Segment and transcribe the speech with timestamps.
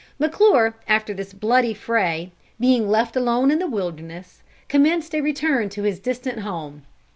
[0.17, 5.83] McClure, after this bloody fray, being left alone in the wilderness, commenced a return to
[5.83, 6.81] his distant home.